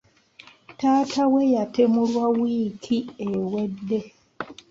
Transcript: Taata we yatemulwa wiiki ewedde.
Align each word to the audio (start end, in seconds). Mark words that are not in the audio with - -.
Taata 0.79 1.21
we 1.33 1.41
yatemulwa 1.55 2.25
wiiki 2.39 2.97
ewedde. 3.27 3.99